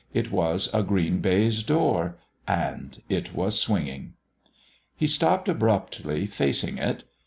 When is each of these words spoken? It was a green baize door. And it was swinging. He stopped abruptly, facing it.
It 0.15 0.31
was 0.31 0.67
a 0.73 0.81
green 0.81 1.19
baize 1.19 1.61
door. 1.61 2.17
And 2.47 3.03
it 3.07 3.35
was 3.35 3.59
swinging. 3.59 4.13
He 4.95 5.05
stopped 5.05 5.47
abruptly, 5.47 6.25
facing 6.25 6.79
it. 6.79 7.03